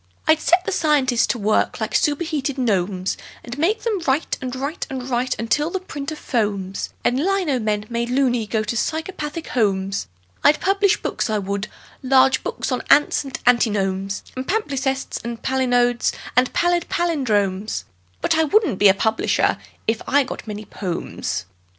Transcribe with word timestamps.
I'd 0.27 0.39
set 0.39 0.65
the 0.65 0.71
scientists 0.71 1.27
to 1.27 1.37
work 1.37 1.79
like 1.79 1.93
superheated 1.93 2.57
gnomes, 2.57 3.17
And 3.43 3.55
make 3.59 3.83
them 3.83 3.99
write 4.07 4.35
and 4.41 4.55
write 4.55 4.87
and 4.89 5.07
write 5.07 5.35
until 5.37 5.69
the 5.69 5.79
printer 5.79 6.15
foams 6.15 6.89
And 7.03 7.17
lino 7.19 7.59
men, 7.59 7.85
made 7.87 8.09
"loony", 8.09 8.47
go 8.47 8.63
to 8.63 8.75
psychopathic 8.75 9.49
homes. 9.49 10.07
I'd 10.43 10.59
publish 10.59 10.99
books, 10.99 11.29
I 11.29 11.37
would 11.37 11.67
large 12.01 12.43
books 12.43 12.71
on 12.71 12.81
ants 12.89 13.23
and 13.23 13.37
antinomes 13.45 14.23
And 14.35 14.47
palimpsests 14.47 15.19
and 15.23 15.39
palinodes 15.43 16.11
and 16.35 16.51
pallid 16.51 16.89
pallindromes: 16.89 17.83
But 18.21 18.33
I 18.35 18.43
wouldn't 18.43 18.79
be 18.79 18.87
a 18.87 18.95
publisher 18.95 19.59
if.... 19.85 20.01
I 20.07 20.23
got 20.23 20.47
many 20.47 20.65
"pomes." 20.65 21.45